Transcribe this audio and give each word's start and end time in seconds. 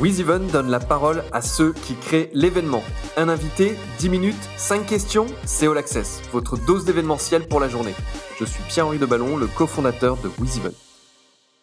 WizEven 0.00 0.46
donne 0.46 0.70
la 0.70 0.78
parole 0.78 1.24
à 1.32 1.42
ceux 1.42 1.72
qui 1.72 1.96
créent 1.96 2.30
l'événement. 2.32 2.84
Un 3.16 3.28
invité, 3.28 3.74
10 3.98 4.08
minutes, 4.08 4.48
5 4.56 4.86
questions, 4.86 5.26
c'est 5.44 5.66
All 5.66 5.76
Access, 5.76 6.22
votre 6.30 6.56
dose 6.56 6.84
d'événementiel 6.84 7.48
pour 7.48 7.58
la 7.58 7.68
journée. 7.68 7.94
Je 8.38 8.44
suis 8.44 8.62
Pierre-Henri 8.68 8.98
Deballon, 8.98 9.36
le 9.36 9.48
cofondateur 9.48 10.16
de 10.18 10.30
WizEven. 10.38 10.72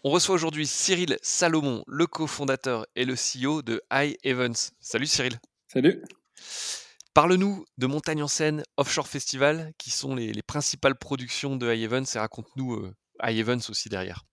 On 0.03 0.09
reçoit 0.09 0.35
aujourd'hui 0.35 0.67
Cyril 0.67 1.17
Salomon, 1.21 1.85
le 1.87 2.07
cofondateur 2.07 2.85
et 2.97 3.05
le 3.05 3.15
CEO 3.15 3.61
de 3.61 3.81
High 3.89 4.17
Events. 4.25 4.71
Salut 4.81 5.07
Cyril. 5.07 5.39
Salut. 5.71 6.03
Parle-nous 7.13 7.63
de 7.77 7.87
Montagne 7.87 8.21
en 8.21 8.27
scène 8.27 8.63
Offshore 8.75 9.07
Festival, 9.07 9.71
qui 9.77 9.91
sont 9.91 10.13
les, 10.13 10.33
principales 10.45 10.95
productions 10.95 11.55
de 11.55 11.73
High 11.73 11.83
Events, 11.83 12.15
et 12.15 12.19
raconte-nous 12.19 12.73
euh, 12.73 12.93
High 13.23 13.39
Events 13.39 13.69
aussi 13.69 13.87
derrière. 13.87 14.25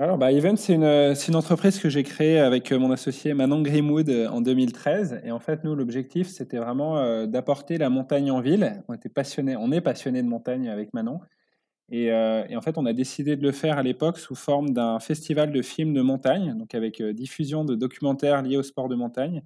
Alors, 0.00 0.16
bah, 0.16 0.30
Event, 0.30 0.54
c'est 0.54 0.74
une, 0.74 1.34
entreprise 1.34 1.80
que 1.80 1.88
j'ai 1.88 2.04
créée 2.04 2.38
avec 2.38 2.70
euh, 2.70 2.78
mon 2.78 2.92
associé 2.92 3.34
Manon 3.34 3.62
Greenwood 3.62 4.08
euh, 4.10 4.28
en 4.28 4.40
2013. 4.40 5.22
Et 5.24 5.32
en 5.32 5.40
fait, 5.40 5.64
nous, 5.64 5.74
l'objectif, 5.74 6.28
c'était 6.28 6.58
vraiment 6.58 6.98
euh, 6.98 7.26
d'apporter 7.26 7.78
la 7.78 7.90
montagne 7.90 8.30
en 8.30 8.40
ville. 8.40 8.80
On 8.86 8.94
était 8.94 9.08
passionnés, 9.08 9.56
on 9.56 9.72
est 9.72 9.80
passionné 9.80 10.22
de 10.22 10.28
montagne 10.28 10.68
avec 10.68 10.94
Manon. 10.94 11.18
Et, 11.90 12.08
et, 12.08 12.56
en 12.56 12.60
fait, 12.60 12.76
on 12.76 12.84
a 12.84 12.92
décidé 12.92 13.34
de 13.34 13.42
le 13.42 13.50
faire 13.50 13.78
à 13.78 13.82
l'époque 13.82 14.18
sous 14.18 14.34
forme 14.34 14.70
d'un 14.74 15.00
festival 15.00 15.52
de 15.52 15.62
films 15.62 15.94
de 15.94 16.02
montagne, 16.02 16.54
donc 16.54 16.74
avec 16.74 17.02
diffusion 17.02 17.64
de 17.64 17.74
documentaires 17.74 18.42
liés 18.42 18.58
au 18.58 18.62
sport 18.62 18.90
de 18.90 18.94
montagne 18.94 19.42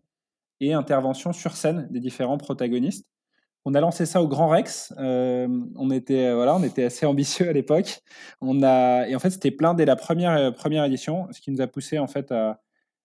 et 0.59 0.73
intervention 0.73 1.33
sur 1.33 1.53
scène 1.53 1.87
des 1.93 2.01
différents 2.01 2.39
protagonistes. 2.39 3.07
On 3.65 3.75
a 3.75 3.81
lancé 3.81 4.07
ça 4.07 4.21
au 4.21 4.27
Grand 4.27 4.49
Rex. 4.49 4.93
Euh, 4.99 5.47
on 5.77 5.91
était 5.93 6.27
euh, 6.27 6.35
voilà, 6.35 6.57
on 6.57 6.63
était 6.65 6.85
assez 6.85 7.07
ambitieux 7.07 7.49
à 7.49 7.53
l'époque. 7.53 8.01
On 8.41 8.63
a 8.63 9.07
et 9.09 9.15
en 9.15 9.21
fait 9.21 9.31
c'était 9.31 9.53
plein 9.53 9.75
dès 9.75 9.85
la 9.85 9.95
première 9.95 10.33
euh, 10.33 10.51
première 10.51 10.85
édition, 10.85 11.29
ce 11.31 11.41
qui 11.41 11.53
nous 11.53 11.61
a 11.61 11.69
poussé 11.69 11.99
en 11.99 12.09
fait 12.09 12.33
à, 12.33 12.61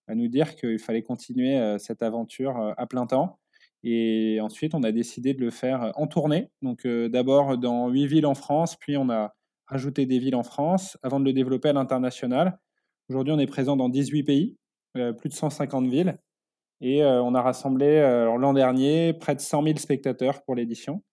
à 0.07 0.15
nous 0.15 0.27
dire 0.27 0.55
qu'il 0.55 0.79
fallait 0.79 1.03
continuer 1.03 1.77
cette 1.79 2.01
aventure 2.01 2.73
à 2.77 2.87
plein 2.87 3.05
temps. 3.05 3.39
Et 3.83 4.39
ensuite 4.41 4.73
on 4.73 4.83
a 4.83 4.91
décidé 4.91 5.33
de 5.33 5.41
le 5.41 5.51
faire 5.51 5.91
en 5.95 6.07
tournée. 6.07 6.49
Donc 6.61 6.87
d'abord 6.87 7.57
dans 7.57 7.89
huit 7.89 8.07
villes 8.07 8.25
en 8.25 8.35
France, 8.35 8.75
puis 8.77 8.97
on 8.97 9.09
a 9.09 9.35
rajouté 9.67 10.05
des 10.05 10.19
villes 10.19 10.35
en 10.35 10.43
France 10.43 10.97
avant 11.03 11.19
de 11.19 11.25
le 11.25 11.33
développer 11.33 11.69
à 11.69 11.73
l'international. 11.73 12.57
Aujourd'hui 13.09 13.33
on 13.33 13.39
est 13.39 13.47
présent 13.47 13.75
dans 13.75 13.89
18 13.89 14.23
pays, 14.23 14.57
plus 14.93 15.29
de 15.29 15.33
150 15.33 15.87
villes. 15.87 16.17
Et 16.81 17.03
euh, 17.03 17.21
on 17.21 17.33
a 17.33 17.41
rassemblé 17.41 17.87
euh, 17.87 18.37
l'an 18.37 18.53
dernier 18.53 19.13
près 19.13 19.35
de 19.35 19.41
100 19.41 19.63
000 19.63 19.77
spectateurs 19.77 20.43
pour 20.43 20.55
l'édition. 20.55 21.03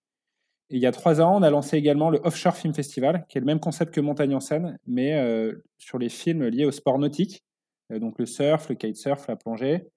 Et 0.69 0.77
il 0.77 0.81
y 0.81 0.87
a 0.87 0.91
trois 0.91 1.21
ans, 1.21 1.37
on 1.37 1.43
a 1.43 1.49
lancé 1.49 1.77
également 1.77 2.09
le 2.09 2.19
Offshore 2.23 2.55
Film 2.55 2.73
Festival, 2.73 3.25
qui 3.29 3.37
est 3.37 3.41
le 3.41 3.45
même 3.45 3.59
concept 3.59 3.93
que 3.93 4.01
Montagne 4.01 4.35
en 4.35 4.39
scène, 4.39 4.79
mais 4.87 5.13
euh, 5.13 5.63
sur 5.77 5.99
les 5.99 6.09
films 6.09 6.47
liés 6.47 6.65
au 6.65 6.71
sport 6.71 6.97
nautique, 6.97 7.43
donc 7.91 8.17
le 8.17 8.25
surf, 8.25 8.67
le 8.69 8.75
kitesurf, 8.75 9.27
la 9.27 9.35
plongée, 9.35 9.87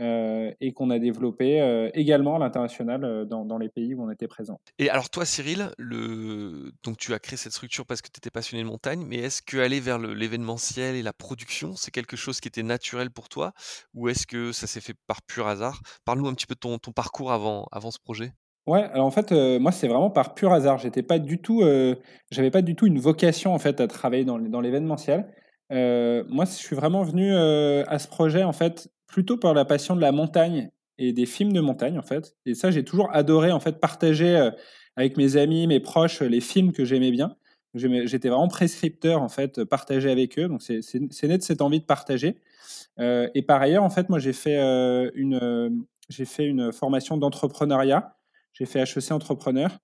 euh, 0.00 0.52
et 0.60 0.72
qu'on 0.72 0.90
a 0.90 1.00
développé 1.00 1.60
euh, 1.60 1.90
également 1.92 2.36
à 2.36 2.38
l'international 2.38 3.02
euh, 3.02 3.24
dans, 3.24 3.58
les 3.58 3.68
pays 3.68 3.96
où 3.96 4.04
on 4.04 4.10
était 4.12 4.28
présent. 4.28 4.60
Et 4.78 4.88
alors 4.90 5.10
toi 5.10 5.24
Cyril, 5.24 5.72
le... 5.76 6.70
donc 6.84 6.98
tu 6.98 7.12
as 7.14 7.18
créé 7.18 7.36
cette 7.36 7.50
structure 7.50 7.84
parce 7.84 8.00
que 8.00 8.06
tu 8.06 8.18
étais 8.18 8.30
passionné 8.30 8.62
de 8.62 8.68
montagne, 8.68 9.04
mais 9.04 9.16
est-ce 9.16 9.42
que 9.42 9.56
aller 9.56 9.80
vers 9.80 9.98
l'événementiel 9.98 10.94
et 10.94 11.02
la 11.02 11.12
production, 11.12 11.74
c'est 11.74 11.90
quelque 11.90 12.16
chose 12.16 12.38
qui 12.38 12.46
était 12.46 12.62
naturel 12.62 13.10
pour 13.10 13.28
toi? 13.28 13.52
Ou 13.92 14.08
est-ce 14.08 14.28
que 14.28 14.52
ça 14.52 14.68
s'est 14.68 14.80
fait 14.80 14.94
par 15.08 15.20
pur 15.22 15.48
hasard? 15.48 15.80
Parle-nous 16.04 16.28
un 16.28 16.34
petit 16.34 16.46
peu 16.46 16.54
de 16.54 16.60
ton, 16.60 16.78
ton 16.78 16.92
parcours 16.92 17.32
avant, 17.32 17.66
avant 17.72 17.90
ce 17.90 17.98
projet. 17.98 18.30
Ouais, 18.68 18.84
alors 18.92 19.06
en 19.06 19.10
fait, 19.10 19.32
moi 19.58 19.72
c'est 19.72 19.88
vraiment 19.88 20.10
par 20.10 20.34
pur 20.34 20.52
hasard. 20.52 20.78
J'étais 20.78 21.02
pas 21.02 21.18
du 21.18 21.40
tout, 21.40 21.64
j'avais 22.30 22.52
pas 22.52 22.62
du 22.62 22.76
tout 22.76 22.86
une 22.86 23.00
vocation 23.00 23.52
en 23.52 23.58
fait 23.58 23.80
à 23.80 23.88
travailler 23.88 24.24
dans, 24.24 24.38
dans 24.38 24.60
l'événementiel. 24.60 25.26
moi, 25.70 26.44
je 26.44 26.52
suis 26.52 26.76
vraiment 26.76 27.02
venu 27.02 27.34
à 27.34 27.98
ce 27.98 28.06
projet 28.06 28.44
en 28.44 28.52
fait 28.52 28.88
plutôt 29.08 29.38
par 29.38 29.54
la 29.54 29.64
passion 29.64 29.96
de 29.96 30.00
la 30.00 30.12
montagne 30.12 30.70
et 30.98 31.12
des 31.12 31.26
films 31.26 31.52
de 31.52 31.60
montagne 31.60 31.98
en 31.98 32.02
fait. 32.02 32.36
Et 32.46 32.54
ça, 32.54 32.70
j'ai 32.70 32.84
toujours 32.84 33.08
adoré 33.12 33.50
en 33.50 33.60
fait 33.60 33.80
partager 33.80 34.36
euh, 34.36 34.50
avec 34.96 35.16
mes 35.16 35.36
amis, 35.36 35.66
mes 35.66 35.80
proches, 35.80 36.20
les 36.20 36.40
films 36.40 36.72
que 36.72 36.84
j'aimais 36.84 37.10
bien. 37.10 37.34
J'étais 37.74 38.28
vraiment 38.28 38.48
prescripteur 38.48 39.22
en 39.22 39.28
fait, 39.28 39.64
partager 39.64 40.10
avec 40.10 40.38
eux. 40.38 40.48
Donc 40.48 40.62
c'est 40.62 41.28
né 41.28 41.38
de 41.38 41.42
cette 41.42 41.62
envie 41.62 41.80
de 41.80 41.84
partager. 41.84 42.36
Euh, 42.98 43.28
et 43.34 43.42
par 43.42 43.60
ailleurs, 43.62 43.84
en 43.84 43.90
fait, 43.90 44.08
moi 44.08 44.18
j'ai 44.18 44.32
fait 44.32 44.58
euh, 44.58 45.10
une 45.14 45.84
j'ai 46.08 46.24
fait 46.24 46.46
une 46.46 46.72
formation 46.72 47.16
d'entrepreneuriat. 47.16 48.16
J'ai 48.52 48.66
fait 48.66 48.80
HEC 48.80 49.12
entrepreneur. 49.12 49.78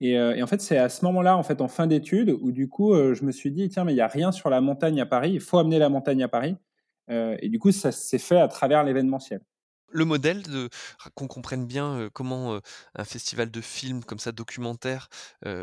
Et, 0.00 0.12
et 0.12 0.42
en 0.42 0.46
fait, 0.46 0.60
c'est 0.60 0.76
à 0.76 0.88
ce 0.88 1.04
moment-là, 1.04 1.36
en 1.36 1.42
fait, 1.44 1.60
en 1.60 1.68
fin 1.68 1.86
d'études, 1.86 2.36
où 2.40 2.52
du 2.52 2.68
coup, 2.68 2.92
je 2.94 3.24
me 3.24 3.32
suis 3.32 3.50
dit 3.50 3.68
tiens, 3.68 3.84
mais 3.84 3.92
il 3.92 3.96
y 3.96 4.00
a 4.00 4.08
rien 4.08 4.32
sur 4.32 4.50
la 4.50 4.60
montagne 4.60 5.00
à 5.00 5.06
Paris. 5.06 5.30
Il 5.32 5.40
faut 5.40 5.58
amener 5.58 5.78
la 5.78 5.88
montagne 5.88 6.22
à 6.22 6.28
Paris. 6.28 6.56
Euh, 7.10 7.36
et 7.40 7.48
du 7.48 7.58
coup, 7.58 7.72
ça 7.72 7.92
s'est 7.92 8.18
fait 8.18 8.40
à 8.40 8.48
travers 8.48 8.84
l'événementiel 8.84 9.40
le 9.94 10.04
modèle, 10.06 10.42
de, 10.44 10.70
qu'on 11.14 11.28
comprenne 11.28 11.66
bien 11.66 12.08
comment 12.14 12.60
un 12.94 13.04
festival 13.04 13.50
de 13.50 13.60
films 13.60 14.04
comme 14.04 14.18
ça, 14.18 14.32
documentaire, 14.32 15.08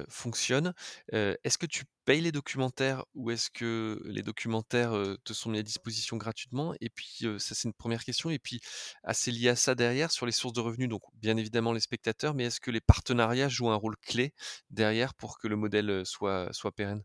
fonctionne. 0.07 0.73
est-ce 1.11 1.57
que 1.57 1.65
tu 1.65 1.85
payes 2.05 2.21
les 2.21 2.31
documentaires 2.31 3.05
ou 3.15 3.31
est-ce 3.31 3.49
que 3.49 3.99
les 4.05 4.21
documentaires 4.21 4.93
te 5.23 5.33
sont 5.33 5.49
mis 5.49 5.57
à 5.59 5.63
disposition 5.63 6.17
gratuitement? 6.17 6.75
Et 6.79 6.89
puis, 6.91 7.25
ça 7.39 7.55
c'est 7.55 7.67
une 7.67 7.73
première 7.73 8.03
question. 8.03 8.29
Et 8.29 8.37
puis, 8.37 8.61
assez 9.03 9.31
lié 9.31 9.49
à 9.49 9.55
ça 9.55 9.73
derrière, 9.73 10.11
sur 10.11 10.27
les 10.27 10.31
sources 10.31 10.53
de 10.53 10.61
revenus, 10.61 10.89
donc 10.89 11.01
bien 11.15 11.35
évidemment 11.37 11.73
les 11.73 11.79
spectateurs, 11.79 12.35
mais 12.35 12.45
est-ce 12.45 12.59
que 12.59 12.71
les 12.71 12.81
partenariats 12.81 13.49
jouent 13.49 13.71
un 13.71 13.75
rôle 13.75 13.97
clé 13.97 14.33
derrière 14.69 15.15
pour 15.15 15.39
que 15.39 15.47
le 15.47 15.55
modèle 15.55 16.05
soit, 16.05 16.49
soit 16.53 16.71
pérenne? 16.71 17.03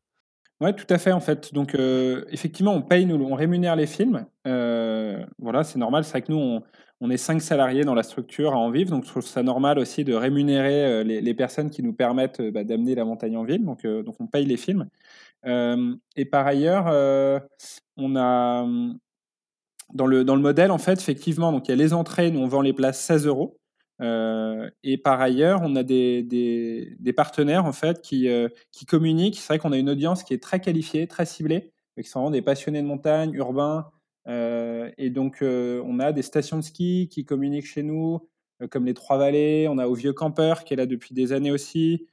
Oui, 0.64 0.74
tout 0.74 0.86
à 0.88 0.98
fait, 0.98 1.12
en 1.12 1.20
fait. 1.20 1.52
Donc, 1.52 1.74
euh, 1.74 2.24
effectivement, 2.30 2.72
on 2.72 2.82
paye, 2.82 3.04
nous, 3.06 3.16
on 3.22 3.34
rémunère 3.34 3.76
les 3.76 3.86
films. 3.86 4.26
Euh, 4.46 5.24
voilà, 5.38 5.62
c'est 5.62 5.78
normal. 5.78 6.04
C'est 6.04 6.12
vrai 6.12 6.22
que 6.22 6.32
nous, 6.32 6.62
on, 7.00 7.10
est 7.10 7.16
cinq 7.18 7.42
salariés 7.42 7.84
dans 7.84 7.94
la 7.94 8.02
structure 8.02 8.54
à 8.54 8.56
en 8.56 8.70
vivre. 8.70 8.90
Donc, 8.90 9.04
je 9.04 9.10
trouve 9.10 9.26
ça 9.26 9.42
normal 9.42 9.78
aussi 9.78 10.04
de 10.04 10.14
rémunérer 10.14 10.84
euh, 10.86 11.04
les, 11.04 11.34
personnes 11.34 11.70
qui 11.70 11.82
nous 11.82 11.92
permettent 11.92 12.40
bah, 12.40 12.64
d'amener 12.64 12.94
la 12.94 13.04
montagne 13.04 13.36
en 13.36 13.44
ville. 13.44 13.64
Donc, 13.64 13.82
on 13.84 14.26
paye 14.26 14.46
les 14.46 14.56
films. 14.56 14.88
et 15.44 16.24
par 16.24 16.46
ailleurs, 16.46 16.86
on 17.96 18.16
a. 18.16 18.66
Dans 19.92 20.06
le, 20.06 20.24
dans 20.24 20.34
le 20.34 20.42
modèle, 20.42 20.72
en 20.72 20.78
fait, 20.78 20.98
effectivement, 20.98 21.52
donc 21.52 21.68
il 21.68 21.70
y 21.70 21.74
a 21.74 21.76
les 21.76 21.92
entrées, 21.92 22.30
nous 22.32 22.40
on 22.40 22.48
vend 22.48 22.62
les 22.62 22.72
places 22.72 22.98
16 23.00 23.26
euros. 23.26 23.58
Euh, 24.00 24.70
et 24.82 24.98
par 24.98 25.20
ailleurs, 25.20 25.60
on 25.62 25.76
a 25.76 25.82
des, 25.82 26.22
des, 26.22 27.12
partenaires 27.12 27.64
en 27.64 27.72
fait 27.72 28.00
qui, 28.00 28.28
euh, 28.28 28.48
qui 28.72 28.86
communiquent. 28.86 29.38
C'est 29.38 29.48
vrai 29.48 29.58
qu'on 29.58 29.72
a 29.72 29.78
une 29.78 29.90
audience 29.90 30.22
qui 30.24 30.34
est 30.34 30.42
très 30.42 30.60
qualifiée, 30.60 31.06
très 31.06 31.26
ciblée, 31.26 31.72
qui 32.00 32.08
sont 32.08 32.20
vraiment 32.20 32.30
des 32.32 32.42
passionnés 32.42 32.82
de 32.82 32.86
montagne, 32.86 33.32
urbains. 33.34 33.90
Euh, 34.26 34.90
et 34.98 35.10
donc, 35.10 35.38
on 35.42 36.00
a 36.00 36.12
des 36.12 36.22
stations 36.22 36.56
de 36.56 36.62
ski 36.62 37.08
qui 37.10 37.24
communiquent 37.24 37.66
chez 37.66 37.82
nous, 37.82 38.28
comme 38.70 38.84
les 38.86 38.94
Trois 38.94 39.18
Vallées. 39.18 39.68
On 39.68 39.78
a 39.78 39.86
au 39.86 39.94
Vieux 39.94 40.12
Campeur 40.12 40.64
qui 40.64 40.74
est 40.74 40.76
là 40.76 40.86
depuis 40.86 41.14
des 41.14 41.32
années 41.32 41.52
aussi. 41.52 42.06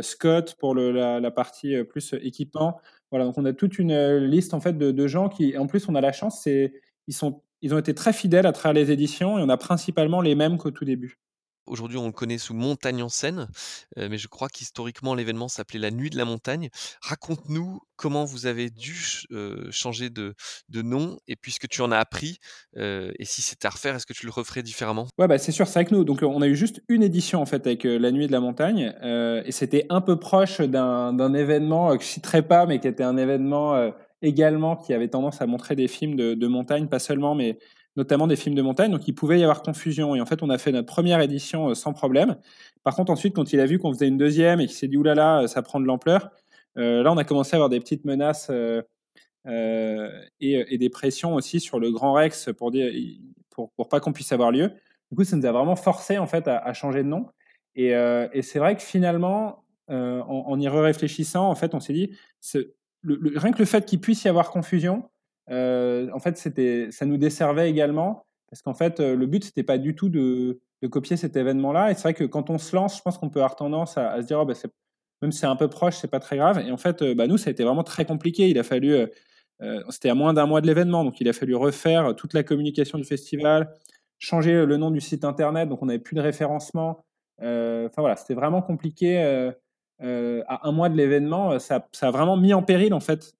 Scott 0.00 0.56
pour 0.58 0.74
la, 0.74 1.30
partie 1.30 1.82
plus 1.84 2.14
équipement. 2.22 2.80
Voilà, 3.10 3.26
donc 3.26 3.36
on 3.38 3.44
a 3.44 3.52
toute 3.52 3.78
une 3.78 4.16
liste 4.18 4.54
en 4.54 4.60
fait 4.60 4.76
de, 4.76 4.90
de 4.90 5.06
gens 5.06 5.28
qui, 5.28 5.56
en 5.58 5.66
plus, 5.66 5.88
on 5.88 5.94
a 5.94 6.00
la 6.00 6.12
chance, 6.12 6.40
c'est 6.42 6.72
ils 7.06 7.14
sont 7.14 7.42
ils 7.62 7.74
ont 7.74 7.78
été 7.78 7.94
très 7.94 8.12
fidèles 8.12 8.46
à 8.46 8.52
travers 8.52 8.74
les 8.74 8.90
éditions 8.90 9.38
et 9.38 9.42
on 9.42 9.48
a 9.48 9.56
principalement 9.56 10.20
les 10.20 10.34
mêmes 10.34 10.58
qu'au 10.58 10.70
tout 10.70 10.84
début. 10.84 11.18
Aujourd'hui, 11.66 11.98
on 11.98 12.06
le 12.06 12.12
connaît 12.12 12.38
sous 12.38 12.54
Montagne 12.54 13.02
en 13.02 13.08
Seine, 13.08 13.48
euh, 13.98 14.08
mais 14.10 14.18
je 14.18 14.28
crois 14.28 14.48
qu'historiquement, 14.48 15.14
l'événement 15.14 15.48
s'appelait 15.48 15.80
la 15.80 15.90
Nuit 15.90 16.10
de 16.10 16.16
la 16.16 16.24
Montagne. 16.24 16.68
Raconte-nous 17.00 17.80
comment 17.96 18.24
vous 18.24 18.46
avez 18.46 18.70
dû 18.70 18.94
euh, 19.32 19.68
changer 19.70 20.10
de, 20.10 20.34
nom 20.72 21.18
et 21.26 21.34
puisque 21.34 21.68
tu 21.68 21.80
en 21.80 21.90
as 21.90 21.98
appris, 21.98 22.38
euh, 22.76 23.10
et 23.18 23.24
si 23.24 23.42
c'était 23.42 23.66
à 23.66 23.70
refaire, 23.70 23.96
est-ce 23.96 24.06
que 24.06 24.12
tu 24.12 24.26
le 24.26 24.32
referais 24.32 24.62
différemment? 24.62 25.08
Ouais, 25.18 25.26
bah, 25.26 25.38
c'est 25.38 25.52
sûr, 25.52 25.66
c'est 25.66 25.78
avec 25.78 25.90
nous. 25.90 26.04
Donc, 26.04 26.22
on 26.22 26.40
a 26.42 26.46
eu 26.46 26.54
juste 26.54 26.82
une 26.88 27.02
édition 27.02 27.40
en 27.40 27.46
fait 27.46 27.66
avec 27.66 27.84
la 27.84 28.12
Nuit 28.12 28.26
de 28.26 28.32
la 28.32 28.40
Montagne, 28.40 28.94
et 29.02 29.52
c'était 29.52 29.86
un 29.88 30.00
peu 30.00 30.18
proche 30.18 30.60
d'un 30.60 31.34
événement 31.34 31.96
que 31.96 32.04
je 32.04 32.08
citerai 32.08 32.42
pas, 32.42 32.66
mais 32.66 32.78
qui 32.78 32.88
était 32.88 33.02
un 33.02 33.16
événement 33.16 33.92
également 34.22 34.76
qui 34.76 34.92
avait 34.92 35.08
tendance 35.08 35.42
à 35.42 35.46
montrer 35.46 35.76
des 35.76 35.88
films 35.88 36.16
de, 36.16 36.34
de 36.34 36.46
montagne, 36.46 36.88
pas 36.88 36.98
seulement, 36.98 37.34
mais 37.34 37.58
notamment 37.96 38.26
des 38.26 38.36
films 38.36 38.54
de 38.54 38.62
montagne, 38.62 38.90
donc 38.90 39.08
il 39.08 39.14
pouvait 39.14 39.40
y 39.40 39.42
avoir 39.42 39.62
confusion. 39.62 40.14
Et 40.14 40.20
en 40.20 40.26
fait, 40.26 40.42
on 40.42 40.50
a 40.50 40.58
fait 40.58 40.72
notre 40.72 40.86
première 40.86 41.20
édition 41.20 41.70
euh, 41.70 41.74
sans 41.74 41.92
problème. 41.92 42.36
Par 42.82 42.94
contre, 42.94 43.10
ensuite, 43.10 43.34
quand 43.34 43.52
il 43.52 43.60
a 43.60 43.66
vu 43.66 43.78
qu'on 43.78 43.92
faisait 43.92 44.08
une 44.08 44.18
deuxième 44.18 44.60
et 44.60 44.66
qu'il 44.66 44.76
s'est 44.76 44.88
dit, 44.88 44.96
oulala, 44.96 45.42
euh, 45.42 45.46
ça 45.46 45.62
prend 45.62 45.80
de 45.80 45.86
l'ampleur, 45.86 46.30
euh, 46.76 47.02
là, 47.02 47.12
on 47.12 47.16
a 47.16 47.24
commencé 47.24 47.54
à 47.54 47.56
avoir 47.56 47.70
des 47.70 47.80
petites 47.80 48.04
menaces 48.04 48.50
et, 50.40 50.78
des 50.78 50.90
pressions 50.90 51.34
aussi 51.34 51.60
sur 51.60 51.80
le 51.80 51.90
Grand 51.90 52.12
Rex 52.12 52.50
pour 52.56 52.70
pour, 53.50 53.88
pas 53.88 54.00
qu'on 54.00 54.12
puisse 54.12 54.32
avoir 54.32 54.52
lieu. 54.52 54.70
Du 55.10 55.16
coup, 55.16 55.24
ça 55.24 55.36
nous 55.36 55.46
a 55.46 55.52
vraiment 55.52 55.76
forcé 55.76 56.18
en 56.18 56.26
fait 56.26 56.46
à, 56.48 56.72
changer 56.74 57.02
de 57.02 57.08
nom. 57.08 57.26
Et, 57.74 57.94
c'est 58.42 58.58
vrai 58.58 58.76
que 58.76 58.82
finalement, 58.82 59.64
en, 59.88 60.60
y 60.60 60.68
réfléchissant, 60.68 61.48
en 61.48 61.54
fait, 61.54 61.74
on 61.74 61.80
s'est 61.80 61.94
dit, 61.94 62.10
rien 63.02 63.52
que 63.52 63.58
le 63.58 63.64
fait 63.64 63.86
qu'il 63.86 64.00
puisse 64.00 64.24
y 64.24 64.28
avoir 64.28 64.50
confusion, 64.50 65.08
en 65.48 66.18
fait, 66.20 66.36
c'était, 66.36 66.88
ça 66.90 67.06
nous 67.06 67.16
desservait 67.16 67.70
également 67.70 68.26
parce 68.50 68.62
qu'en 68.62 68.74
fait, 68.74 69.00
euh, 69.00 69.16
le 69.16 69.26
but 69.26 69.44
c'était 69.44 69.62
pas 69.62 69.78
du 69.78 69.94
tout 69.94 70.08
de, 70.08 70.60
de 70.82 70.88
copier 70.88 71.16
cet 71.16 71.36
événement-là. 71.36 71.90
Et 71.90 71.94
c'est 71.94 72.02
vrai 72.02 72.14
que 72.14 72.24
quand 72.24 72.50
on 72.50 72.58
se 72.58 72.74
lance, 72.74 72.96
je 72.96 73.02
pense 73.02 73.18
qu'on 73.18 73.30
peut 73.30 73.40
avoir 73.40 73.56
tendance 73.56 73.98
à, 73.98 74.20
se 74.22 74.26
dire, 74.26 74.40
oh, 74.40 74.44
bah, 74.44 74.54
même 75.22 75.32
si 75.32 75.40
c'est 75.40 75.46
un 75.46 75.56
peu 75.56 75.68
proche, 75.68 75.96
c'est 75.96 76.10
pas 76.10 76.20
très 76.20 76.36
grave. 76.36 76.58
Et 76.66 76.70
en 76.70 76.76
fait, 76.76 77.02
euh, 77.02 77.14
bah, 77.14 77.26
nous, 77.26 77.38
ça 77.38 77.48
a 77.48 77.52
été 77.52 77.64
vraiment 77.64 77.82
très 77.82 78.04
compliqué. 78.04 78.48
Il 78.48 78.58
a 78.58 78.62
fallu 78.62 78.96
c'était 79.88 80.10
à 80.10 80.14
moins 80.14 80.34
d'un 80.34 80.44
mois 80.44 80.60
de 80.60 80.66
l'événement, 80.66 81.02
donc 81.02 81.18
il 81.18 81.26
a 81.30 81.32
fallu 81.32 81.54
refaire 81.54 82.14
toute 82.14 82.34
la 82.34 82.42
communication 82.42 82.98
du 82.98 83.04
festival, 83.04 83.72
changer 84.18 84.66
le 84.66 84.76
nom 84.76 84.90
du 84.90 85.00
site 85.00 85.24
internet, 85.24 85.70
donc 85.70 85.82
on 85.82 85.86
n'avait 85.86 85.98
plus 85.98 86.14
de 86.14 86.20
référencement. 86.20 87.06
Enfin 87.38 87.88
voilà, 87.96 88.16
c'était 88.16 88.34
vraiment 88.34 88.60
compliqué. 88.60 89.18
à 89.98 90.68
un 90.68 90.72
mois 90.72 90.90
de 90.90 90.96
l'événement, 90.96 91.58
ça, 91.58 91.88
ça, 91.92 92.08
a 92.08 92.10
vraiment 92.10 92.36
mis 92.36 92.52
en 92.52 92.62
péril 92.62 92.92
en 92.92 93.00
fait 93.00 93.32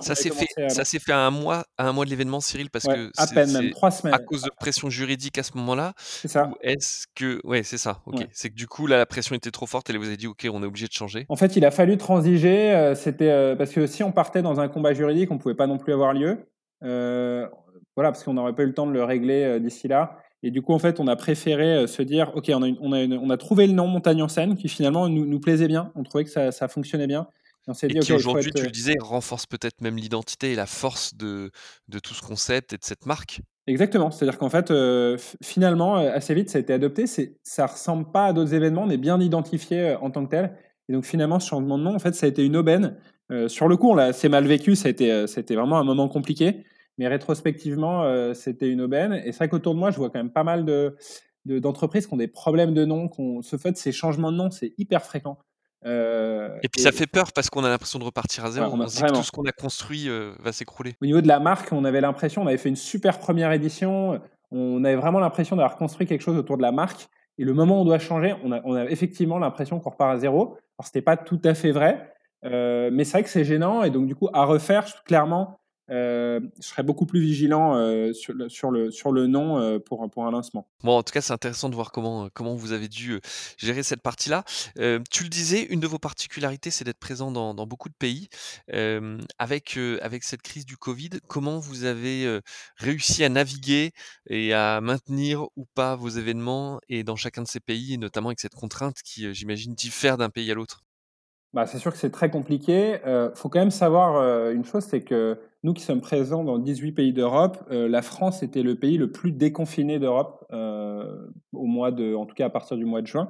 ça 0.00 0.14
s'est 0.14 0.30
fait, 0.30 0.68
ça 0.68 0.84
s'est 0.84 0.98
fait 0.98 1.12
à 1.12 1.20
un 1.20 1.30
mois, 1.30 1.64
à 1.78 1.88
un 1.88 1.92
mois 1.92 2.04
de 2.04 2.10
l'événement, 2.10 2.40
Cyril, 2.40 2.70
parce 2.70 2.86
que 2.86 3.10
à 3.16 3.26
peine 3.26 3.52
même 3.52 3.70
trois 3.70 3.90
semaines. 3.90 4.14
À 4.14 4.18
cause 4.18 4.42
de 4.42 4.50
pression 4.58 4.90
juridique 4.90 5.38
à 5.38 5.42
ce 5.42 5.56
moment-là. 5.56 5.94
C'est 5.98 6.28
ça. 6.28 6.50
Est-ce 6.62 7.06
que, 7.14 7.40
ouais, 7.44 7.62
c'est 7.62 7.78
ça. 7.78 8.00
Ok. 8.06 8.26
C'est 8.32 8.50
que 8.50 8.54
du 8.54 8.66
coup 8.66 8.86
là, 8.86 8.98
la 8.98 9.06
pression 9.06 9.34
était 9.34 9.50
trop 9.50 9.66
forte 9.66 9.90
et 9.90 9.96
vous 9.96 10.06
avez 10.06 10.16
dit, 10.16 10.26
ok, 10.26 10.46
on 10.52 10.62
est 10.62 10.66
obligé 10.66 10.86
de 10.86 10.92
changer. 10.92 11.26
En 11.28 11.36
fait, 11.36 11.56
il 11.56 11.64
a 11.64 11.70
fallu 11.70 11.96
transiger. 11.96 12.72
Euh, 12.72 12.94
c'était 12.94 13.30
euh, 13.30 13.56
parce 13.56 13.72
que 13.72 13.86
si 13.86 14.02
on 14.02 14.12
partait 14.12 14.42
dans 14.42 14.60
un 14.60 14.68
combat 14.68 14.92
juridique, 14.94 15.30
on 15.30 15.38
pouvait 15.38 15.54
pas 15.54 15.66
non 15.66 15.78
plus 15.78 15.92
avoir 15.92 16.12
lieu. 16.12 16.38
Euh, 16.84 17.46
voilà, 17.94 18.12
parce 18.12 18.24
qu'on 18.24 18.34
n'aurait 18.34 18.54
pas 18.54 18.62
eu 18.62 18.66
le 18.66 18.74
temps 18.74 18.86
de 18.86 18.92
le 18.92 19.04
régler 19.04 19.58
d'ici 19.60 19.88
là. 19.88 20.18
Et 20.42 20.50
du 20.50 20.60
coup, 20.60 20.74
en 20.74 20.78
fait, 20.78 21.00
on 21.00 21.08
a 21.08 21.16
préféré 21.16 21.86
se 21.86 22.02
dire, 22.02 22.30
ok, 22.34 22.50
on 22.54 22.62
a, 22.62 22.68
on 22.80 22.92
a, 22.92 23.06
on 23.06 23.30
a 23.30 23.36
trouvé 23.38 23.66
le 23.66 23.72
nom 23.72 23.86
Montagne 23.86 24.22
en 24.22 24.28
scène 24.28 24.54
qui 24.54 24.68
finalement 24.68 25.08
nous, 25.08 25.24
nous 25.24 25.40
plaisait 25.40 25.66
bien. 25.66 25.90
On 25.94 26.02
trouvait 26.02 26.24
que 26.24 26.30
ça, 26.30 26.52
ça 26.52 26.68
fonctionnait 26.68 27.06
bien 27.06 27.26
et 27.82 27.98
qui 27.98 28.12
aujourd'hui, 28.12 28.52
tu 28.52 28.62
le 28.62 28.70
disais, 28.70 28.94
renforce 29.00 29.46
peut-être 29.46 29.80
même 29.80 29.96
l'identité 29.96 30.52
et 30.52 30.54
la 30.54 30.66
force 30.66 31.14
de, 31.14 31.50
de 31.88 31.98
tout 31.98 32.14
ce 32.14 32.22
concept 32.22 32.72
et 32.72 32.76
de 32.76 32.84
cette 32.84 33.06
marque. 33.06 33.40
Exactement. 33.66 34.10
C'est-à-dire 34.10 34.38
qu'en 34.38 34.50
fait, 34.50 34.72
finalement, 35.42 35.96
assez 35.96 36.34
vite, 36.34 36.50
ça 36.50 36.58
a 36.58 36.60
été 36.60 36.72
adopté. 36.72 37.04
Ça 37.42 37.66
ressemble 37.66 38.12
pas 38.12 38.26
à 38.26 38.32
d'autres 38.32 38.54
événements, 38.54 38.84
on 38.84 38.90
est 38.90 38.96
bien 38.96 39.20
identifié 39.20 39.96
en 40.00 40.10
tant 40.10 40.24
que 40.24 40.30
tel. 40.30 40.56
Et 40.88 40.92
donc 40.92 41.04
finalement, 41.04 41.40
ce 41.40 41.48
changement 41.48 41.76
de 41.78 41.82
nom, 41.82 41.94
en 41.94 41.98
fait, 41.98 42.14
ça 42.14 42.26
a 42.26 42.28
été 42.28 42.44
une 42.44 42.56
aubaine. 42.56 42.96
sur 43.48 43.66
le 43.66 43.76
coup, 43.76 43.90
on 43.90 43.94
l'a 43.94 44.04
assez 44.04 44.28
mal 44.28 44.46
vécu. 44.46 44.76
Ça 44.76 44.86
a 44.86 44.90
été, 44.90 45.26
c'était 45.26 45.56
vraiment 45.56 45.78
un 45.78 45.84
moment 45.84 46.08
compliqué. 46.08 46.64
Mais 46.98 47.08
rétrospectivement, 47.08 48.32
c'était 48.34 48.68
une 48.68 48.80
aubaine. 48.80 49.12
Et 49.12 49.32
c'est 49.32 49.38
vrai 49.38 49.48
qu'autour 49.48 49.74
de 49.74 49.80
moi, 49.80 49.90
je 49.90 49.96
vois 49.96 50.10
quand 50.10 50.20
même 50.20 50.32
pas 50.32 50.44
mal 50.44 50.64
de, 50.64 50.96
d'entreprises 51.44 52.06
qui 52.06 52.14
ont 52.14 52.18
des 52.18 52.28
problèmes 52.28 52.72
de 52.72 52.84
nom. 52.84 53.10
Ce 53.42 53.56
fait, 53.56 53.76
ces 53.76 53.92
changements 53.92 54.30
de 54.30 54.36
nom, 54.36 54.50
c'est 54.50 54.74
hyper 54.78 55.04
fréquent. 55.04 55.38
Euh, 55.84 56.58
et 56.62 56.68
puis 56.68 56.80
ça 56.80 56.90
fait 56.90 57.06
peur 57.06 57.32
parce 57.32 57.50
qu'on 57.50 57.62
a 57.64 57.68
l'impression 57.68 57.98
de 57.98 58.04
repartir 58.04 58.44
à 58.44 58.50
zéro. 58.50 58.72
on, 58.72 58.88
se 58.88 58.96
dit 58.96 59.02
que 59.02 59.12
tout 59.12 59.22
ce 59.22 59.30
qu'on 59.30 59.44
a 59.44 59.52
construit 59.52 60.08
euh, 60.08 60.32
va 60.40 60.52
s'écrouler. 60.52 60.96
Au 61.02 61.06
niveau 61.06 61.20
de 61.20 61.28
la 61.28 61.38
marque, 61.38 61.72
on 61.72 61.84
avait 61.84 62.00
l'impression, 62.00 62.42
on 62.42 62.46
avait 62.46 62.58
fait 62.58 62.68
une 62.68 62.76
super 62.76 63.18
première 63.18 63.52
édition, 63.52 64.20
on 64.50 64.84
avait 64.84 64.96
vraiment 64.96 65.20
l'impression 65.20 65.56
d'avoir 65.56 65.76
construit 65.76 66.06
quelque 66.06 66.22
chose 66.22 66.36
autour 66.36 66.56
de 66.56 66.62
la 66.62 66.72
marque. 66.72 67.08
Et 67.38 67.44
le 67.44 67.52
moment 67.52 67.78
où 67.78 67.82
on 67.82 67.84
doit 67.84 67.98
changer, 67.98 68.34
on 68.42 68.52
a, 68.52 68.60
on 68.64 68.74
a 68.74 68.84
effectivement 68.86 69.38
l'impression 69.38 69.78
qu'on 69.78 69.90
repart 69.90 70.14
à 70.14 70.18
zéro. 70.18 70.56
Alors 70.78 70.86
c'était 70.86 71.02
pas 71.02 71.16
tout 71.16 71.40
à 71.44 71.54
fait 71.54 71.70
vrai, 71.70 72.12
euh, 72.44 72.90
mais 72.92 73.04
c'est 73.04 73.12
vrai 73.12 73.22
que 73.24 73.28
c'est 73.28 73.44
gênant. 73.44 73.82
Et 73.82 73.90
donc 73.90 74.06
du 74.06 74.14
coup, 74.14 74.28
à 74.32 74.44
refaire, 74.44 75.04
clairement, 75.04 75.58
euh, 75.90 76.40
je 76.60 76.66
serais 76.66 76.82
beaucoup 76.82 77.06
plus 77.06 77.20
vigilant 77.20 77.76
euh, 77.76 78.12
sur, 78.12 78.34
le, 78.34 78.48
sur, 78.48 78.70
le, 78.70 78.90
sur 78.90 79.12
le 79.12 79.26
nom 79.26 79.58
euh, 79.58 79.78
pour, 79.78 80.08
pour 80.10 80.26
un 80.26 80.30
lancement. 80.30 80.68
Bon, 80.82 80.96
en 80.96 81.02
tout 81.02 81.12
cas, 81.12 81.20
c'est 81.20 81.32
intéressant 81.32 81.68
de 81.68 81.74
voir 81.74 81.92
comment, 81.92 82.28
comment 82.32 82.54
vous 82.54 82.72
avez 82.72 82.88
dû 82.88 83.20
gérer 83.56 83.82
cette 83.82 84.02
partie-là. 84.02 84.44
tu 85.10 85.22
le 85.22 85.28
disais, 85.28 85.62
une 85.62 85.80
de 85.80 85.86
vos 85.86 85.98
particularités, 85.98 86.70
c'est 86.70 86.84
d'être 86.84 86.98
présent 86.98 87.30
dans, 87.30 87.54
dans, 87.54 87.66
beaucoup 87.66 87.88
de 87.88 87.94
pays. 87.94 88.28
avec, 89.38 89.78
avec 90.02 90.24
cette 90.24 90.42
crise 90.42 90.66
du 90.66 90.76
Covid, 90.76 91.10
comment 91.28 91.58
vous 91.58 91.84
avez 91.84 92.40
réussi 92.76 93.24
à 93.24 93.28
naviguer 93.28 93.92
et 94.28 94.52
à 94.52 94.80
maintenir 94.80 95.46
ou 95.56 95.66
pas 95.74 95.96
vos 95.96 96.08
événements 96.08 96.80
et 96.88 97.04
dans 97.04 97.16
chacun 97.16 97.42
de 97.42 97.48
ces 97.48 97.60
pays, 97.60 97.98
notamment 97.98 98.28
avec 98.28 98.40
cette 98.40 98.54
contrainte 98.54 99.02
qui, 99.04 99.32
j'imagine, 99.34 99.74
diffère 99.74 100.16
d'un 100.16 100.30
pays 100.30 100.50
à 100.50 100.54
l'autre? 100.54 100.86
Bah, 101.56 101.64
c'est 101.64 101.78
sûr 101.78 101.90
que 101.90 101.96
c'est 101.96 102.10
très 102.10 102.28
compliqué. 102.28 102.98
Il 103.02 103.08
euh, 103.08 103.34
faut 103.34 103.48
quand 103.48 103.60
même 103.60 103.70
savoir 103.70 104.16
euh, 104.16 104.52
une 104.52 104.66
chose, 104.66 104.84
c'est 104.84 105.00
que 105.00 105.38
nous 105.66 105.74
qui 105.74 105.82
sommes 105.82 106.00
présents 106.00 106.44
dans 106.44 106.60
18 106.60 106.92
pays 106.92 107.12
d'Europe, 107.12 107.58
euh, 107.72 107.88
la 107.88 108.00
France 108.00 108.44
était 108.44 108.62
le 108.62 108.76
pays 108.76 108.98
le 108.98 109.10
plus 109.10 109.32
déconfiné 109.32 109.98
d'Europe 109.98 110.46
au 110.52 111.66
mois 111.66 111.90
de, 111.90 112.14
en 112.14 112.24
tout 112.24 112.36
cas 112.36 112.46
à 112.46 112.50
partir 112.50 112.76
du 112.76 112.84
mois 112.84 113.02
de 113.02 113.08
juin 113.08 113.28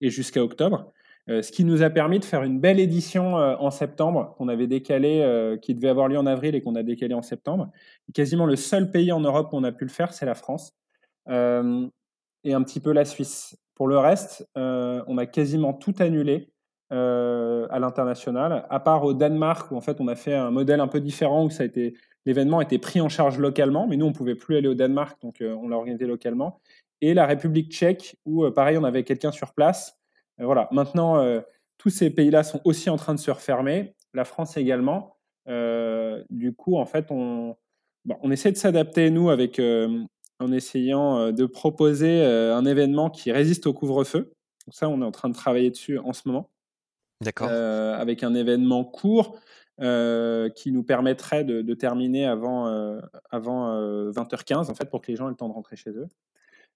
et 0.00 0.08
jusqu'à 0.08 0.44
octobre. 0.44 0.92
ce 1.26 1.50
qui 1.50 1.64
nous 1.64 1.82
a 1.82 1.90
permis 1.90 2.20
de 2.20 2.24
faire 2.24 2.44
une 2.44 2.60
belle 2.60 2.78
édition 2.78 3.34
en 3.34 3.70
septembre 3.72 4.34
qu'on 4.38 4.46
avait 4.46 4.68
décalé, 4.68 5.58
qui 5.60 5.74
devait 5.74 5.88
avoir 5.88 6.06
lieu 6.06 6.18
en 6.18 6.26
avril 6.26 6.54
et 6.54 6.62
qu'on 6.62 6.76
a 6.76 6.84
décalé 6.84 7.14
en 7.14 7.22
septembre. 7.22 7.70
quasiment 8.14 8.46
le 8.46 8.56
seul 8.56 8.92
pays 8.92 9.10
en 9.10 9.20
Europe 9.20 9.52
où 9.52 9.56
on 9.56 9.64
a 9.64 9.72
pu 9.72 9.84
le 9.84 9.90
faire, 9.90 10.12
c'est 10.12 10.26
la 10.26 10.34
France 10.34 10.76
et 11.28 12.52
un 12.54 12.62
petit 12.62 12.80
peu 12.80 12.92
la 12.92 13.04
Suisse. 13.04 13.56
Pour 13.74 13.88
le 13.88 13.98
reste, 13.98 14.48
on 14.54 15.18
a 15.18 15.26
quasiment 15.26 15.72
tout 15.72 15.94
annulé. 15.98 16.51
Euh, 16.92 17.66
à 17.70 17.78
l'international, 17.78 18.66
à 18.68 18.78
part 18.78 19.04
au 19.04 19.14
Danemark 19.14 19.70
où 19.70 19.76
en 19.76 19.80
fait 19.80 19.98
on 20.02 20.08
a 20.08 20.14
fait 20.14 20.34
un 20.34 20.50
modèle 20.50 20.78
un 20.78 20.88
peu 20.88 21.00
différent 21.00 21.46
où 21.46 21.48
ça 21.48 21.62
a 21.62 21.66
été 21.66 21.94
l'événement 22.26 22.58
a 22.58 22.64
été 22.64 22.78
pris 22.78 23.00
en 23.00 23.08
charge 23.08 23.38
localement, 23.38 23.86
mais 23.86 23.96
nous 23.96 24.04
on 24.04 24.12
pouvait 24.12 24.34
plus 24.34 24.58
aller 24.58 24.68
au 24.68 24.74
Danemark 24.74 25.18
donc 25.22 25.40
euh, 25.40 25.54
on 25.54 25.68
l'a 25.68 25.76
organisé 25.76 26.04
localement. 26.06 26.60
Et 27.00 27.14
la 27.14 27.24
République 27.24 27.72
tchèque 27.72 28.16
où 28.26 28.44
euh, 28.44 28.50
pareil 28.50 28.76
on 28.76 28.84
avait 28.84 29.04
quelqu'un 29.04 29.32
sur 29.32 29.54
place. 29.54 29.98
voilà, 30.38 30.68
maintenant 30.70 31.24
tous 31.78 31.88
ces 31.88 32.10
pays-là 32.10 32.42
sont 32.42 32.60
aussi 32.64 32.90
en 32.90 32.96
train 32.96 33.14
de 33.14 33.20
se 33.20 33.30
refermer, 33.30 33.94
la 34.12 34.24
France 34.26 34.58
également. 34.58 35.16
du 35.48 36.52
coup 36.54 36.76
en 36.76 36.84
fait 36.84 37.06
on 37.10 37.56
on 38.20 38.30
essaie 38.30 38.52
de 38.52 38.58
s'adapter 38.58 39.08
nous 39.10 39.30
avec 39.30 39.58
en 40.40 40.52
essayant 40.52 41.32
de 41.32 41.46
proposer 41.46 42.22
un 42.22 42.66
événement 42.66 43.08
qui 43.08 43.32
résiste 43.32 43.66
au 43.66 43.72
couvre-feu. 43.72 44.32
ça, 44.70 44.90
on 44.90 45.00
est 45.00 45.04
en 45.06 45.12
train 45.12 45.30
de 45.30 45.34
travailler 45.34 45.70
dessus 45.70 45.98
en 45.98 46.12
ce 46.12 46.28
moment. 46.28 46.51
Euh, 47.42 47.94
avec 47.96 48.22
un 48.22 48.34
événement 48.34 48.84
court 48.84 49.38
euh, 49.80 50.48
qui 50.50 50.72
nous 50.72 50.82
permettrait 50.82 51.44
de, 51.44 51.74
terminer 51.74 52.26
avant, 52.26 52.68
euh, 52.68 53.00
avant 53.30 53.72
20h15, 54.10 54.70
en 54.70 54.74
fait, 54.74 54.86
pour 54.86 55.00
que 55.00 55.10
les 55.10 55.16
gens 55.16 55.26
aient 55.26 55.30
le 55.30 55.36
temps 55.36 55.48
de 55.48 55.54
rentrer 55.54 55.76
chez 55.76 55.90
eux. 55.90 56.08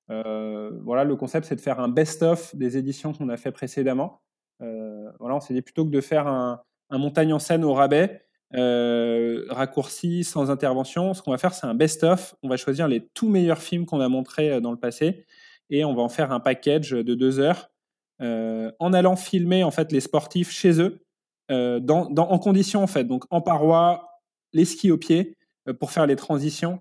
voilà, 0.08 1.04
le 1.04 1.16
concept, 1.16 1.46
c'est 1.46 1.56
de 1.56 1.60
faire 1.60 1.80
un 1.80 1.88
best-of 1.88 2.54
des 2.54 2.76
éditions 2.76 3.12
qu'on 3.12 3.28
a 3.28 3.36
fait 3.36 3.52
précédemment. 3.52 4.20
voilà, 4.60 5.36
on 5.36 5.40
s'est 5.40 5.54
dit 5.54 5.62
plutôt 5.62 5.84
que 5.84 5.90
de 5.90 6.00
faire 6.00 6.26
un, 6.26 6.62
un 6.90 6.98
montagne 6.98 7.32
en 7.32 7.38
scène 7.38 7.64
au 7.64 7.74
rabais, 7.74 8.22
raccourci, 8.52 10.24
sans 10.24 10.50
intervention, 10.50 11.14
ce 11.14 11.22
qu'on 11.22 11.32
va 11.32 11.38
faire, 11.38 11.54
c'est 11.54 11.66
un 11.66 11.74
best-of. 11.74 12.34
On 12.42 12.48
va 12.48 12.56
choisir 12.56 12.88
les 12.88 13.06
tout 13.14 13.28
meilleurs 13.28 13.62
films 13.62 13.86
qu'on 13.86 14.00
a 14.00 14.08
montrés 14.08 14.60
dans 14.60 14.70
le 14.70 14.78
passé 14.78 15.26
et 15.68 15.84
on 15.84 15.94
va 15.94 16.02
en 16.02 16.08
faire 16.08 16.32
un 16.32 16.40
package 16.40 16.90
de 16.90 17.14
deux 17.14 17.40
heures 17.40 17.70
euh, 17.70 17.75
en 18.20 18.92
allant 18.92 19.16
filmer 19.16 19.64
en 19.64 19.70
fait 19.70 19.92
les 19.92 20.00
sportifs 20.00 20.50
chez 20.50 20.80
eux, 20.80 21.06
euh, 21.50 21.78
dans, 21.78 22.08
en 22.10 22.38
condition 22.38 22.82
en 22.82 22.86
fait, 22.86 23.04
donc 23.04 23.24
en 23.30 23.40
paroi, 23.40 24.08
les 24.52 24.64
skis 24.64 24.90
au 24.90 24.98
pied, 24.98 25.36
euh, 25.68 25.74
pour 25.74 25.92
faire 25.92 26.06
les 26.06 26.16
transitions, 26.16 26.80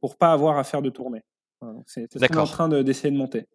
pour 0.00 0.18
pas 0.18 0.32
avoir 0.32 0.58
à 0.58 0.64
faire 0.64 0.82
de 0.82 0.90
tournée. 0.90 1.22
c'est 1.86 2.12
ce 2.12 2.18
qu'on 2.18 2.34
est 2.34 2.36
en 2.36 2.44
train 2.44 2.68
d'essayer 2.68 3.10
de, 3.10 3.16
monter. 3.16 3.46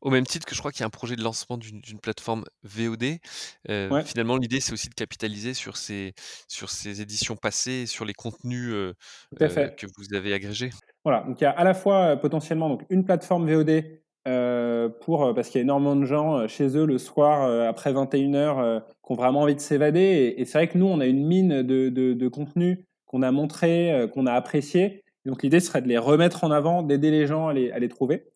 Au 0.00 0.10
même 0.10 0.24
titre 0.24 0.46
que 0.46 0.54
je 0.54 0.60
crois 0.60 0.70
qu'il 0.70 0.80
y 0.80 0.82
a 0.84 0.86
un 0.86 0.90
projet 0.90 1.16
de 1.16 1.22
lancement 1.22 1.58
d'une 1.58 2.00
plateforme 2.00 2.44
VOD. 2.62 3.18
Finalement, 4.04 4.36
l'idée, 4.36 4.60
c'est 4.60 4.72
aussi 4.72 4.88
de 4.88 4.94
capitaliser 4.94 5.54
sur 5.54 5.76
ces, 5.76 6.14
sur 6.48 6.70
ces 6.70 7.02
éditions 7.02 7.36
passées, 7.36 7.86
sur 7.86 8.04
les 8.04 8.14
contenus 8.14 8.72
que 9.36 9.86
vous 9.98 10.14
avez 10.14 10.32
agrégés. 10.32 10.70
Voilà, 11.04 11.24
donc 11.24 11.40
il 11.40 11.44
y 11.44 11.46
a 11.46 11.50
à 11.50 11.64
la 11.64 11.74
fois 11.74 12.16
potentiellement 12.16 12.70
donc, 12.70 12.84
une 12.90 13.04
plateforme 13.04 13.50
VOD 13.50 13.84
euh, 14.28 14.90
pour, 15.00 15.34
parce 15.34 15.48
qu'il 15.48 15.60
y 15.60 15.62
a 15.62 15.64
énormément 15.64 15.96
de 15.96 16.04
gens 16.04 16.40
euh, 16.40 16.46
chez 16.46 16.76
eux 16.76 16.84
le 16.84 16.98
soir 16.98 17.42
euh, 17.42 17.66
après 17.66 17.90
21h 17.90 18.82
qui 19.02 19.12
ont 19.12 19.14
vraiment 19.14 19.40
envie 19.40 19.54
de 19.54 19.60
s'évader. 19.60 20.34
Et, 20.36 20.44
c'est 20.44 20.58
vrai 20.58 20.68
que 20.68 20.76
nous, 20.76 20.86
on 20.86 21.00
a 21.00 21.06
une 21.06 21.26
mine 21.26 21.62
de, 21.62 21.88
de, 21.88 22.12
de 22.12 22.28
contenu 22.28 22.84
qu'on 23.06 23.22
a 23.22 23.32
montré, 23.32 24.08
qu'on 24.12 24.26
a 24.26 24.32
apprécié. 24.32 25.02
donc 25.24 25.42
l'idée 25.42 25.58
serait 25.58 25.82
de 25.82 25.88
les 25.88 25.98
remettre 25.98 26.44
en 26.44 26.50
avant, 26.52 26.82
d'aider 26.82 27.10
les 27.10 27.26
gens 27.26 27.48
à 27.48 27.52
les, 27.52 27.72
à 27.72 27.78
les 27.80 27.88
trouver. 27.88 28.28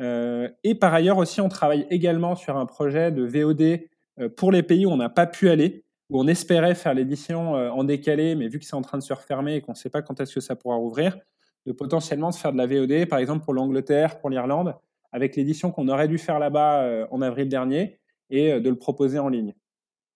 et 0.00 0.74
par 0.80 0.94
ailleurs 0.94 1.18
aussi, 1.18 1.42
on 1.42 1.50
travaille 1.50 1.86
également 1.90 2.34
sur 2.34 2.56
un 2.56 2.64
projet 2.64 3.12
de 3.12 3.24
VOD 3.24 4.30
pour 4.36 4.52
les 4.52 4.62
pays 4.62 4.86
où 4.86 4.90
on 4.90 4.96
n'a 4.96 5.10
pas 5.10 5.26
pu 5.26 5.50
aller, 5.50 5.84
où 6.08 6.18
on 6.18 6.26
espérait 6.28 6.74
faire 6.74 6.94
l'édition 6.94 7.52
en 7.52 7.84
décalé, 7.84 8.36
mais 8.36 8.48
vu 8.48 8.58
que 8.58 8.64
c'est 8.64 8.74
en 8.74 8.80
train 8.80 8.96
de 8.96 9.02
se 9.02 9.12
refermer 9.12 9.56
et 9.56 9.60
qu'on 9.60 9.72
ne 9.72 9.76
sait 9.76 9.90
pas 9.90 10.00
quand 10.00 10.18
est-ce 10.18 10.34
que 10.36 10.40
ça 10.40 10.56
pourra 10.56 10.76
rouvrir, 10.76 11.18
de 11.66 11.72
potentiellement 11.72 12.32
se 12.32 12.40
faire 12.40 12.52
de 12.52 12.58
la 12.58 12.66
VOD, 12.66 13.06
par 13.10 13.18
exemple 13.18 13.44
pour 13.44 13.52
l'Angleterre, 13.52 14.18
pour 14.18 14.30
l'Irlande, 14.30 14.76
avec 15.12 15.36
l'édition 15.36 15.70
qu'on 15.70 15.88
aurait 15.88 16.08
dû 16.08 16.18
faire 16.18 16.38
là-bas 16.38 16.82
euh, 16.82 17.06
en 17.10 17.22
avril 17.22 17.48
dernier 17.48 17.98
et 18.30 18.52
euh, 18.52 18.60
de 18.60 18.68
le 18.68 18.76
proposer 18.76 19.18
en 19.18 19.28
ligne. 19.28 19.54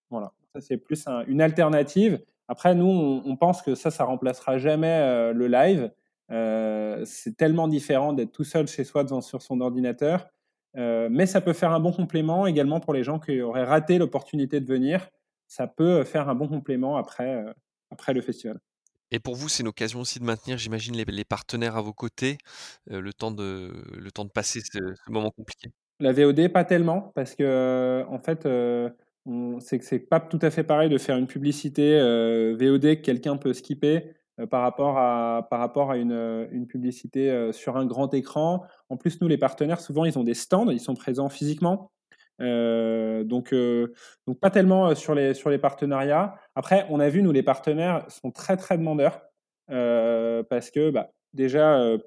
Voilà, 0.09 0.33
ça 0.53 0.61
c'est 0.61 0.77
plus 0.77 1.05
une 1.27 1.41
alternative. 1.41 2.21
Après, 2.47 2.75
nous, 2.75 3.21
on, 3.25 3.37
pense 3.37 3.61
que 3.61 3.75
ça, 3.75 3.91
ça 3.91 4.03
remplacera 4.03 4.57
jamais 4.57 4.99
euh, 5.01 5.31
le 5.33 5.47
live. 5.47 5.91
c'est 7.05 7.37
tellement 7.37 7.67
différent 7.67 8.13
d'être 8.13 8.31
tout 8.31 8.43
seul 8.43 8.67
chez 8.67 8.83
soi 8.83 9.03
devant, 9.03 9.21
sur 9.21 9.41
son 9.41 9.61
ordinateur. 9.61 10.27
mais 10.75 11.25
ça 11.25 11.41
peut 11.41 11.53
faire 11.53 11.71
un 11.71 11.79
bon 11.79 11.93
complément 11.93 12.47
également 12.47 12.79
pour 12.79 12.93
les 12.93 13.03
gens 13.03 13.19
qui 13.19 13.41
auraient 13.41 13.63
raté 13.63 13.97
l'opportunité 13.97 14.59
de 14.59 14.65
venir. 14.65 15.09
Ça 15.47 15.67
peut 15.67 16.03
faire 16.03 16.29
un 16.29 16.35
bon 16.35 16.47
complément 16.47 16.97
après, 16.97 17.45
après 17.89 18.13
le 18.13 18.21
festival. 18.21 18.59
Et 19.11 19.19
pour 19.19 19.35
vous, 19.35 19.49
c'est 19.49 19.61
une 19.61 19.67
occasion 19.67 19.99
aussi 19.99 20.19
de 20.19 20.23
maintenir, 20.23 20.57
j'imagine, 20.57 20.95
les, 20.95 21.25
partenaires 21.25 21.75
à 21.75 21.81
vos 21.81 21.93
côtés, 21.93 22.37
le, 22.87 23.11
temps 23.11 23.31
de, 23.31 23.71
le 23.97 24.11
temps 24.11 24.25
de 24.25 24.29
passer 24.29 24.61
ce, 24.61 24.79
moment 25.09 25.31
compliqué? 25.31 25.69
La 25.99 26.13
VOD, 26.13 26.47
pas 26.47 26.63
tellement, 26.63 27.11
parce 27.13 27.35
que 27.35 28.03
en 28.07 28.19
fait, 28.19 28.47
c'est 29.59 29.79
que 29.79 29.85
c'est 29.85 29.99
pas 29.99 30.19
tout 30.19 30.39
à 30.41 30.49
fait 30.49 30.63
pareil 30.63 30.89
de 30.89 30.97
faire 30.97 31.17
une 31.17 31.27
publicité 31.27 31.99
VOD 32.57 32.81
que 32.81 33.01
quelqu'un 33.01 33.37
peut 33.37 33.53
skipper 33.53 34.13
par 34.49 34.61
rapport 34.61 34.97
à, 34.97 35.47
par 35.49 35.59
rapport 35.59 35.91
à 35.91 35.97
une, 35.97 36.47
une 36.51 36.65
publicité 36.65 37.51
sur 37.51 37.77
un 37.77 37.85
grand 37.85 38.13
écran. 38.13 38.63
En 38.89 38.97
plus, 38.97 39.21
nous, 39.21 39.27
les 39.27 39.37
partenaires, 39.37 39.81
souvent, 39.81 40.05
ils 40.05 40.17
ont 40.17 40.23
des 40.23 40.33
stands, 40.33 40.69
ils 40.69 40.79
sont 40.79 40.95
présents 40.95 41.29
physiquement. 41.29 41.91
Donc, 43.23 43.53
donc, 44.27 44.39
pas 44.39 44.49
tellement 44.49 44.95
sur 44.95 45.15
les, 45.15 45.33
sur 45.33 45.49
les 45.49 45.57
partenariats. 45.57 46.35
Après, 46.55 46.85
on 46.89 46.99
a 46.99 47.09
vu, 47.09 47.21
nous, 47.21 47.31
les 47.31 47.43
partenaires 47.43 48.05
sont 48.09 48.31
très, 48.31 48.57
très 48.57 48.77
demandeurs 48.77 49.21
parce 49.67 50.71
que 50.71 50.89
bah, 50.89 51.11
déjà, 51.33 51.97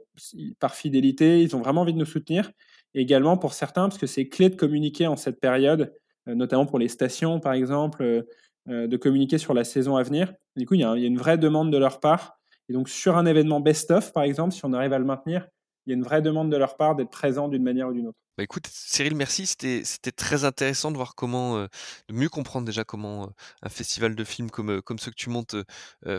par 0.58 0.74
fidélité, 0.74 1.40
ils 1.40 1.54
ont 1.56 1.60
vraiment 1.60 1.82
envie 1.82 1.94
de 1.94 1.98
nous 1.98 2.04
soutenir. 2.04 2.50
Et 2.94 3.00
également 3.00 3.36
pour 3.36 3.54
certains, 3.54 3.88
parce 3.88 3.98
que 3.98 4.06
c'est 4.06 4.28
clé 4.28 4.48
de 4.50 4.56
communiquer 4.56 5.06
en 5.06 5.16
cette 5.16 5.40
période, 5.40 5.92
notamment 6.26 6.66
pour 6.66 6.78
les 6.78 6.88
stations, 6.88 7.40
par 7.40 7.52
exemple, 7.52 8.24
de 8.66 8.96
communiquer 8.96 9.38
sur 9.38 9.54
la 9.54 9.64
saison 9.64 9.96
à 9.96 10.02
venir. 10.02 10.32
Du 10.56 10.66
coup, 10.66 10.74
il 10.74 10.80
y, 10.80 10.84
a, 10.84 10.94
il 10.96 11.02
y 11.02 11.04
a 11.04 11.08
une 11.08 11.18
vraie 11.18 11.38
demande 11.38 11.72
de 11.72 11.78
leur 11.78 12.00
part. 12.00 12.38
Et 12.68 12.72
donc, 12.72 12.88
sur 12.88 13.16
un 13.16 13.26
événement 13.26 13.60
best-of, 13.60 14.12
par 14.12 14.22
exemple, 14.22 14.54
si 14.54 14.64
on 14.64 14.72
arrive 14.72 14.92
à 14.92 14.98
le 14.98 15.04
maintenir, 15.04 15.46
il 15.86 15.90
y 15.90 15.92
a 15.92 15.96
une 15.96 16.02
vraie 16.02 16.22
demande 16.22 16.50
de 16.50 16.56
leur 16.56 16.76
part 16.76 16.96
d'être 16.96 17.10
présent 17.10 17.48
d'une 17.48 17.62
manière 17.62 17.88
ou 17.88 17.92
d'une 17.92 18.06
autre. 18.08 18.23
Bah, 18.36 18.42
écoute, 18.42 18.66
Cyril, 18.68 19.14
merci. 19.14 19.46
C'était, 19.46 19.84
c'était 19.84 20.10
très 20.10 20.44
intéressant 20.44 20.90
de 20.90 20.96
voir 20.96 21.14
comment, 21.14 21.56
de 21.56 21.68
mieux 22.14 22.28
comprendre 22.28 22.66
déjà 22.66 22.82
comment 22.82 23.32
un 23.62 23.68
festival 23.68 24.16
de 24.16 24.24
films 24.24 24.50
comme, 24.50 24.82
comme 24.82 24.98
ceux 24.98 25.12
que 25.12 25.16
tu 25.16 25.30
montes 25.30 25.54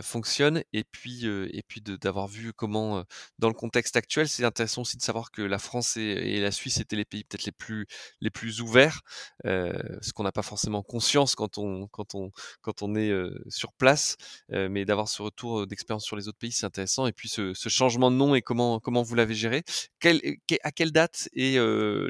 fonctionne. 0.00 0.62
Et 0.72 0.84
puis, 0.84 1.26
et 1.26 1.62
puis 1.68 1.82
d'avoir 1.82 2.26
vu 2.26 2.54
comment, 2.54 3.04
dans 3.38 3.48
le 3.48 3.54
contexte 3.54 3.96
actuel, 3.96 4.28
c'est 4.28 4.44
intéressant 4.44 4.82
aussi 4.82 4.96
de 4.96 5.02
savoir 5.02 5.30
que 5.30 5.42
la 5.42 5.58
France 5.58 5.98
et, 5.98 6.40
la 6.40 6.52
Suisse 6.52 6.80
étaient 6.80 6.96
les 6.96 7.04
pays 7.04 7.24
peut-être 7.24 7.44
les 7.44 7.52
plus, 7.52 7.86
les 8.22 8.30
plus 8.30 8.62
ouverts, 8.62 9.02
ce 9.44 10.12
qu'on 10.14 10.24
n'a 10.24 10.32
pas 10.32 10.42
forcément 10.42 10.82
conscience 10.82 11.34
quand 11.34 11.58
on, 11.58 11.86
quand 11.88 12.14
on, 12.14 12.30
quand 12.62 12.82
on 12.82 12.94
est 12.94 13.12
sur 13.48 13.74
place. 13.74 14.16
mais 14.48 14.86
d'avoir 14.86 15.08
ce 15.08 15.20
retour 15.20 15.66
d'expérience 15.66 16.04
sur 16.04 16.16
les 16.16 16.28
autres 16.28 16.38
pays, 16.38 16.52
c'est 16.52 16.66
intéressant. 16.66 17.06
Et 17.06 17.12
puis 17.12 17.28
ce, 17.28 17.52
ce, 17.52 17.68
changement 17.68 18.10
de 18.10 18.16
nom 18.16 18.34
et 18.34 18.40
comment, 18.40 18.80
comment 18.80 19.02
vous 19.02 19.14
l'avez 19.16 19.34
géré. 19.34 19.64
à 20.62 20.72
quelle 20.72 20.92
date 20.92 21.28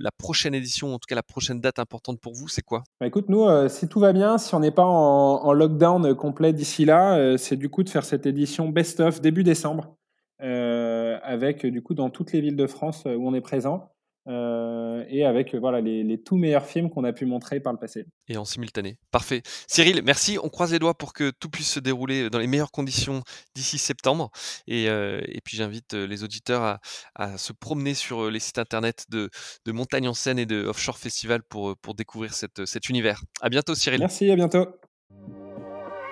la 0.00 0.10
prochaine 0.10 0.54
édition, 0.54 0.94
en 0.94 0.98
tout 0.98 1.06
cas 1.08 1.14
la 1.14 1.22
prochaine 1.22 1.60
date 1.60 1.78
importante 1.78 2.20
pour 2.20 2.34
vous, 2.34 2.48
c'est 2.48 2.62
quoi? 2.62 2.82
Bah, 3.00 3.06
Écoute, 3.06 3.28
nous, 3.28 3.44
euh, 3.44 3.68
si 3.68 3.88
tout 3.88 4.00
va 4.00 4.12
bien, 4.12 4.38
si 4.38 4.54
on 4.54 4.60
n'est 4.60 4.70
pas 4.70 4.84
en, 4.84 5.52
lockdown 5.52 6.14
complet 6.14 6.52
d'ici 6.52 6.84
là, 6.84 7.16
euh, 7.16 7.36
c'est 7.36 7.56
du 7.56 7.68
coup 7.68 7.82
de 7.82 7.88
faire 7.88 8.04
cette 8.04 8.26
édition 8.26 8.68
best-of 8.68 9.20
début 9.20 9.44
décembre, 9.44 9.96
euh, 10.42 11.18
avec 11.22 11.64
du 11.66 11.82
coup 11.82 11.94
dans 11.94 12.10
toutes 12.10 12.32
les 12.32 12.40
villes 12.40 12.56
de 12.56 12.66
France 12.66 13.04
où 13.06 13.28
on 13.28 13.34
est 13.34 13.40
présent. 13.40 13.92
Euh, 14.28 15.04
et 15.08 15.24
avec 15.24 15.54
euh, 15.54 15.58
voilà, 15.58 15.80
les, 15.80 16.02
les, 16.02 16.20
tout 16.20 16.36
meilleurs 16.36 16.66
films 16.66 16.90
qu'on 16.90 17.04
a 17.04 17.12
pu 17.12 17.26
montrer 17.26 17.60
par 17.60 17.72
le 17.72 17.78
passé. 17.78 18.06
Et 18.28 18.36
en 18.36 18.44
simultané. 18.44 18.98
Parfait. 19.12 19.42
Cyril, 19.68 20.02
merci. 20.04 20.38
On 20.42 20.48
croise 20.48 20.72
les 20.72 20.78
doigts 20.78 20.94
pour 20.94 21.12
que 21.12 21.30
tout 21.38 21.48
puisse 21.48 21.70
se 21.70 21.80
dérouler 21.80 22.28
dans 22.28 22.38
les 22.38 22.48
meilleures 22.48 22.72
conditions 22.72 23.22
d'ici 23.54 23.78
septembre. 23.78 24.30
Et, 24.66 24.88
euh, 24.88 25.20
et 25.26 25.40
puis 25.40 25.56
j'invite 25.56 25.94
les 25.94 26.24
auditeurs 26.24 26.62
à, 26.62 26.80
à, 27.14 27.38
se 27.38 27.52
promener 27.52 27.94
sur 27.94 28.30
les 28.30 28.40
sites 28.40 28.58
internet 28.58 29.04
de, 29.10 29.30
de 29.64 29.72
Montagne 29.72 30.08
en 30.08 30.14
Seine 30.14 30.38
et 30.38 30.46
de 30.46 30.64
Offshore 30.64 30.98
Festival 30.98 31.42
pour, 31.44 31.76
pour 31.76 31.94
découvrir 31.94 32.34
cette, 32.34 32.66
cet 32.66 32.88
univers. 32.88 33.22
À 33.40 33.48
bientôt, 33.48 33.74
Cyril. 33.74 34.00
Merci, 34.00 34.30
à 34.30 34.36
bientôt. 34.36 34.66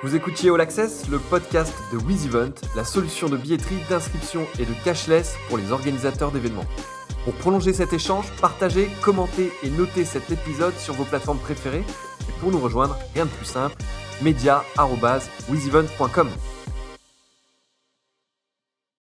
Vous 0.05 0.15
écoutiez 0.15 0.51
All 0.51 0.61
Access, 0.61 1.09
le 1.09 1.19
podcast 1.19 1.73
de 1.91 1.97
WizEvent, 1.97 2.53
la 2.77 2.85
solution 2.85 3.29
de 3.29 3.39
billetterie, 3.39 3.79
d'inscription 3.89 4.47
et 4.59 4.67
de 4.67 4.85
cashless 4.85 5.35
pour 5.49 5.57
les 5.57 5.73
organisateurs 5.73 6.31
d'événements. 6.31 6.67
Pour 7.25 7.35
prolonger 7.35 7.73
cet 7.73 7.93
échange, 7.95 8.27
partagez, 8.41 8.89
commentez 9.03 9.53
et 9.63 9.71
notez 9.71 10.05
cet 10.05 10.31
épisode 10.31 10.77
sur 10.77 10.95
vos 10.95 11.05
plateformes 11.05 11.39
préférées. 11.39 11.85
Et 12.29 12.33
pour 12.41 12.51
nous 12.51 12.61
rejoindre, 12.61 12.99
rien 13.15 13.25
de 13.25 13.31
plus 13.31 13.47
simple, 13.47 13.77
media.wizevent.com. 14.21 16.29